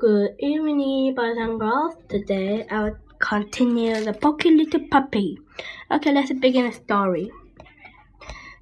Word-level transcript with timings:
Good 0.00 0.36
evening, 0.38 1.16
boys 1.16 1.36
and 1.38 1.58
girls. 1.58 1.96
Today 2.08 2.64
I 2.70 2.84
will 2.84 2.96
continue 3.18 4.00
the 4.04 4.12
Poky 4.12 4.48
Little 4.52 4.86
Puppy. 4.88 5.40
Okay, 5.90 6.12
let's 6.12 6.32
begin 6.34 6.66
the 6.66 6.72
story. 6.72 7.32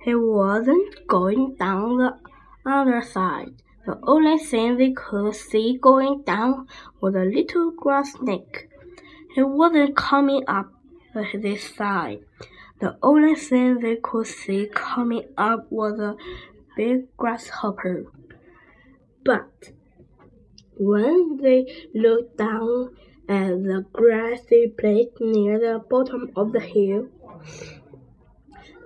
He 0.00 0.14
wasn't 0.14 1.06
going 1.06 1.56
down 1.56 1.98
the 1.98 2.16
other 2.64 3.02
side. 3.02 3.52
The 3.84 3.98
only 4.04 4.38
thing 4.38 4.78
they 4.78 4.92
could 4.92 5.34
see 5.34 5.76
going 5.76 6.22
down 6.22 6.68
was 7.02 7.14
a 7.14 7.26
little 7.26 7.70
grass 7.70 8.12
snake. 8.12 8.70
He 9.34 9.42
wasn't 9.42 9.94
coming 9.94 10.42
up 10.48 10.72
this 11.34 11.74
side. 11.74 12.20
The 12.80 12.96
only 13.02 13.34
thing 13.34 13.80
they 13.80 13.96
could 13.96 14.26
see 14.26 14.70
coming 14.72 15.24
up 15.36 15.70
was 15.70 16.00
a 16.00 16.16
big 16.78 17.14
grasshopper. 17.18 18.06
But 19.22 19.72
when 20.78 21.38
they 21.38 21.66
looked 21.94 22.36
down 22.36 22.94
at 23.28 23.62
the 23.62 23.84
grassy 23.92 24.68
place 24.68 25.08
near 25.20 25.58
the 25.58 25.82
bottom 25.88 26.30
of 26.36 26.52
the 26.52 26.60
hill, 26.60 27.08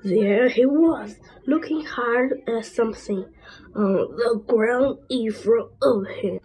there 0.04 0.48
he 0.48 0.64
was, 0.64 1.16
looking 1.46 1.84
hard 1.84 2.40
at 2.46 2.64
something 2.64 3.24
on 3.74 4.16
the 4.16 4.42
ground 4.46 4.98
in 5.10 5.32
front 5.32 5.72
of 5.82 6.06
him. 6.06 6.40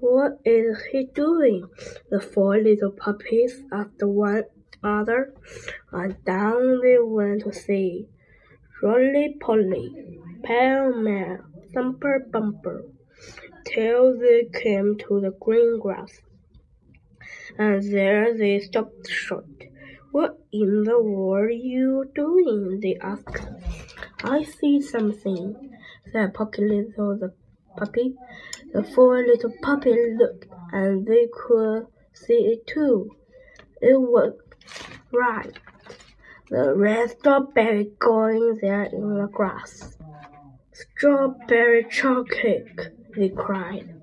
What 0.00 0.38
is 0.44 0.80
he 0.92 1.06
doing? 1.06 1.66
The 2.10 2.20
four 2.20 2.56
little 2.58 2.92
puppies 2.92 3.62
asked 3.72 4.02
one 4.02 4.44
another, 4.82 5.34
and 5.90 6.24
down 6.24 6.80
they 6.80 6.98
went 7.00 7.42
to 7.42 7.52
see. 7.52 8.06
Rolly 8.80 9.36
Polly, 9.40 10.20
Pell 10.44 10.94
Mell, 10.94 11.38
Thumper 11.74 12.20
Bumper 12.30 12.84
till 13.78 14.18
they 14.18 14.44
came 14.62 14.96
to 14.98 15.20
the 15.20 15.30
green 15.40 15.78
grass. 15.78 16.12
And 17.56 17.80
there 17.92 18.36
they 18.36 18.58
stopped 18.58 19.08
short. 19.08 19.46
What 20.10 20.32
in 20.50 20.82
the 20.82 21.00
world 21.00 21.44
are 21.44 21.50
you 21.50 22.10
doing? 22.12 22.80
they 22.80 22.96
asked. 23.00 23.46
I 24.24 24.42
see 24.42 24.80
something, 24.80 25.44
said 26.10 26.34
Poky 26.34 26.62
Little 26.62 27.16
the 27.16 27.32
puppy. 27.76 28.16
The 28.72 28.82
four 28.82 29.22
little 29.24 29.54
puppies 29.62 30.16
looked, 30.18 30.46
and 30.72 31.06
they 31.06 31.28
could 31.32 31.86
see 32.12 32.40
it 32.52 32.66
too. 32.66 33.10
It 33.80 34.00
was 34.00 34.32
right. 35.12 35.56
The 36.50 36.74
red 36.74 37.10
strawberry 37.10 37.92
growing 38.00 38.58
there 38.60 38.84
in 38.84 39.14
the 39.20 39.28
grass. 39.28 39.96
Strawberry 40.72 41.86
chocolate 41.88 42.97
they 43.16 43.28
cried. 43.28 43.94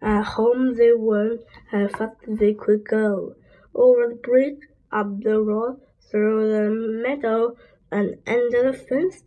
At 0.00 0.22
home 0.22 0.76
they 0.76 0.92
went 0.94 1.40
as 1.72 1.90
fast 1.92 2.16
as 2.30 2.38
they 2.38 2.54
could 2.54 2.86
go, 2.88 3.34
over 3.74 4.08
the 4.08 4.14
bridge, 4.14 4.60
up 4.92 5.20
the 5.20 5.40
road, 5.40 5.80
through 6.10 6.50
the 6.50 6.70
meadow, 7.02 7.56
and 7.90 8.16
under 8.26 8.70
the 8.70 8.72
fence, 8.72 9.24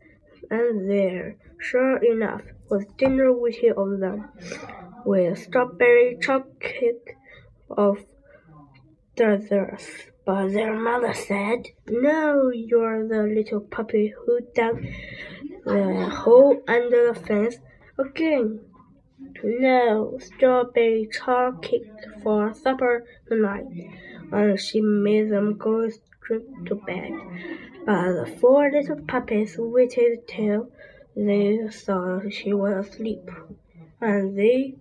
and 0.49 0.89
there, 0.89 1.35
sure 1.59 1.97
enough, 1.97 2.41
was 2.69 2.85
dinner 2.97 3.33
waiting 3.33 3.73
of 3.75 3.99
them, 3.99 4.29
with 5.05 5.37
strawberry 5.39 6.17
chocolate 6.21 7.15
of 7.69 8.05
desserts. 9.15 9.87
But 10.25 10.49
their 10.49 10.73
mother 10.73 11.13
said, 11.13 11.67
No, 11.87 12.49
you're 12.49 13.07
the 13.07 13.23
little 13.23 13.61
puppy 13.61 14.13
who 14.15 14.39
dug 14.55 14.85
the 15.65 16.09
hole 16.09 16.61
under 16.67 17.13
the 17.13 17.19
fence 17.19 17.57
again. 17.97 18.59
No 19.43 20.17
strawberry 20.19 21.07
chocolate 21.11 21.87
for 22.23 22.53
supper 22.53 23.05
tonight. 23.27 23.65
And 24.31 24.59
she 24.59 24.81
made 24.81 25.29
them 25.29 25.57
go 25.57 25.89
straight 25.89 26.65
to 26.65 26.75
bed. 26.75 27.11
But 27.85 28.13
the 28.13 28.37
four 28.39 28.71
little 28.71 29.01
puppies 29.07 29.55
waited 29.57 30.27
till 30.27 30.71
they 31.15 31.69
saw 31.69 32.21
she 32.29 32.53
was 32.53 32.87
asleep. 32.87 33.29
And 33.99 34.37
they 34.37 34.75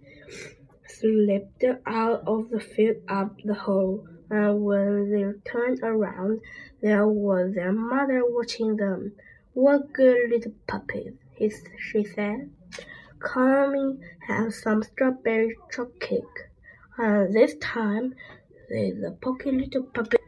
slipped 0.86 1.64
out 1.86 2.24
of 2.26 2.50
the 2.50 2.60
field 2.60 2.96
up 3.08 3.36
the 3.44 3.54
hole. 3.54 4.06
And 4.30 4.62
when 4.64 5.10
they 5.10 5.50
turned 5.50 5.80
around, 5.82 6.40
there 6.80 7.06
was 7.06 7.54
their 7.54 7.72
mother 7.72 8.22
watching 8.24 8.76
them. 8.76 9.12
What 9.52 9.92
good 9.92 10.30
little 10.30 10.54
puppies, 10.66 11.14
she 11.78 12.04
said. 12.04 12.50
Come 13.18 14.00
have 14.28 14.54
some 14.54 14.82
strawberry 14.82 15.56
chocolate. 15.72 16.00
Cake. 16.00 16.48
And 16.96 17.34
this 17.34 17.56
time, 17.60 18.14
the 18.68 19.16
poky 19.20 19.50
little 19.50 19.82
puppy 19.84 20.18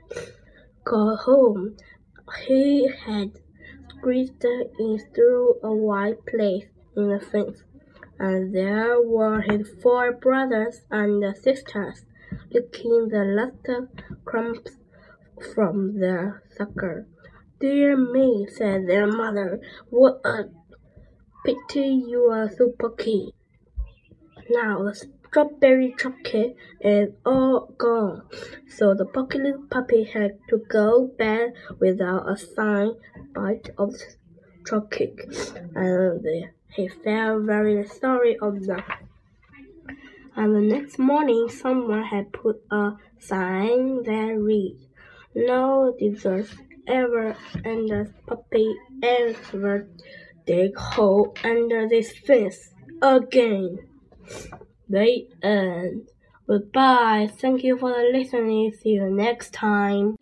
got 0.84 1.20
home. 1.20 1.76
He 2.46 2.88
had 2.88 3.38
squeezed 3.90 4.44
in 4.44 4.98
through 5.14 5.60
a 5.62 5.72
wide 5.72 6.24
place 6.26 6.66
in 6.96 7.08
the 7.08 7.20
fence, 7.20 7.62
and 8.18 8.54
there 8.54 9.00
were 9.00 9.40
his 9.42 9.68
four 9.82 10.12
brothers 10.12 10.82
and 10.90 11.36
sisters, 11.36 12.04
licking 12.50 13.08
the 13.08 13.24
last 13.24 13.68
crumbs 14.24 14.78
from 15.54 15.98
their 16.00 16.42
supper. 16.56 17.06
Dear 17.62 17.96
me, 17.96 18.48
said 18.50 18.88
their 18.88 19.06
mother, 19.06 19.60
what 19.88 20.20
a 20.24 20.50
pity 21.46 22.02
you 22.08 22.22
are 22.22 22.50
so 22.50 22.72
poky. 22.76 23.34
Now 24.50 24.82
the 24.82 24.92
strawberry 24.96 25.94
chocolate 25.96 26.56
is 26.80 27.10
all 27.24 27.72
gone, 27.78 28.22
so 28.68 28.94
the 28.94 29.04
poky 29.04 29.38
little 29.38 29.62
puppy 29.70 30.02
had 30.02 30.40
to 30.48 30.58
go 30.58 31.06
bed 31.06 31.52
without 31.78 32.28
a 32.28 32.36
sign 32.36 32.96
bite 33.32 33.70
of 33.78 33.94
chocolate, 34.66 35.20
and 35.76 36.26
he 36.74 36.88
felt 36.88 37.44
very 37.44 37.86
sorry 37.86 38.36
of 38.38 38.66
that. 38.66 39.04
And 40.34 40.56
the 40.56 40.60
next 40.60 40.98
morning, 40.98 41.48
someone 41.48 42.02
had 42.02 42.32
put 42.32 42.60
a 42.72 42.94
sign 43.20 44.02
that 44.02 44.36
read, 44.36 44.78
"No 45.36 45.94
dessert 45.96 46.48
ever 46.86 47.36
and 47.64 47.88
the 47.88 48.12
puppy 48.26 48.74
ever 49.02 49.88
dig 50.46 50.76
hole 50.76 51.34
under 51.44 51.88
this 51.88 52.16
fence 52.18 52.70
again. 53.00 53.78
The 54.88 55.28
end. 55.42 56.08
Goodbye. 56.46 57.30
Thank 57.32 57.64
you 57.64 57.78
for 57.78 57.90
listening. 58.12 58.72
See 58.72 58.90
you 58.90 59.10
next 59.10 59.52
time. 59.52 60.16